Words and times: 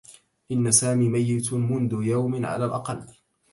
إنّ 0.51 0.71
سامي 0.71 1.09
ميّت 1.09 1.53
منذ 1.53 1.93
يوم 2.07 2.45
على 2.45 2.65
الأقل. 2.65 3.05